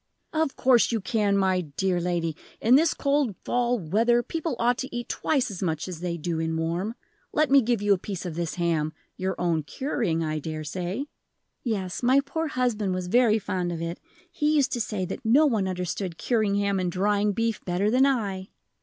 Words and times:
"Of 0.33 0.55
course 0.55 0.91
you 0.91 0.99
can, 0.99 1.37
my 1.37 1.61
dear 1.61 2.01
lady; 2.01 2.35
in 2.59 2.73
this 2.73 2.95
cold 2.95 3.35
fall 3.45 3.77
weather 3.77 4.23
people 4.23 4.55
ought 4.57 4.79
to 4.79 4.89
eat 4.95 5.07
twice 5.09 5.51
as 5.51 5.61
much 5.61 5.87
as 5.87 5.99
they 5.99 6.17
do 6.17 6.39
in 6.39 6.57
warm. 6.57 6.95
Let 7.31 7.51
me 7.51 7.61
give 7.61 7.83
you 7.83 7.93
a 7.93 7.99
piece 7.99 8.25
of 8.25 8.33
this 8.33 8.55
ham, 8.55 8.93
your 9.15 9.35
own 9.39 9.61
curing, 9.61 10.23
I 10.23 10.39
dare 10.39 10.63
say." 10.63 11.05
"Yes: 11.61 12.01
my 12.01 12.19
poor 12.19 12.47
husband 12.47 12.95
was 12.95 13.09
very 13.09 13.37
fond 13.37 13.71
of 13.71 13.79
it. 13.79 13.99
He 14.31 14.55
used 14.55 14.71
to 14.71 14.81
say 14.81 15.05
that 15.05 15.23
no 15.23 15.45
one 15.45 15.67
understood 15.67 16.17
curing 16.17 16.55
ham 16.55 16.79
and 16.79 16.91
drying 16.91 17.31
beef 17.33 17.63
better 17.63 17.91
than 17.91 18.07
I." 18.07 18.49